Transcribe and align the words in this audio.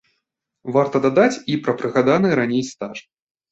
Варта 0.77 1.01
дадаць 1.03 1.41
і 1.53 1.59
пра 1.69 1.77
прыгаданы 1.83 2.35
раней 2.43 2.67
стаж. 2.73 3.07